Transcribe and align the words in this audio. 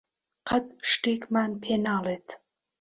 قەت 0.49 0.67
شتێکمان 0.89 1.51
پێ 1.63 1.73
ناڵێت. 1.85 2.27